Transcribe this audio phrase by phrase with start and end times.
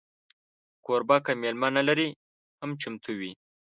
[0.85, 2.07] کوربه که میلمه نه لري،
[2.61, 3.31] هم چمتو وي.